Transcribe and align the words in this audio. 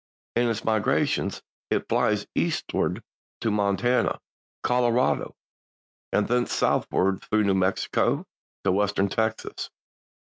In 0.35 0.49
its 0.49 0.65
migrations 0.65 1.43
it 1.69 1.87
flies 1.87 2.25
eastward 2.33 3.03
to 3.41 3.51
Montana, 3.51 4.19
Colorado 4.63 5.35
and 6.11 6.27
thence 6.27 6.51
southward 6.51 7.21
through 7.21 7.43
New 7.43 7.53
Mexico 7.53 8.25
to 8.63 8.71
Western 8.71 9.09
Texas. 9.09 9.69